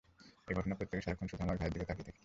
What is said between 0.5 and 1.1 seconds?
ঘটনার পর থেকে